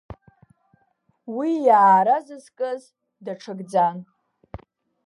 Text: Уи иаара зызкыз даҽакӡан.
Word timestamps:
Уи 1.35 1.51
иаара 1.67 2.17
зызкыз 2.25 2.81
даҽакӡан. 3.25 3.97